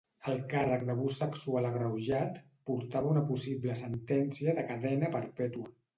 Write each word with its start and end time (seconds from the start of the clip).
El 0.31 0.37
càrrec 0.53 0.85
d'abús 0.87 1.17
sexual 1.23 1.67
agreujat 1.71 2.39
portava 2.71 3.11
una 3.11 3.23
possible 3.33 3.77
sentència 3.83 4.57
de 4.61 4.65
cadena 4.73 5.13
perpètua. 5.19 5.69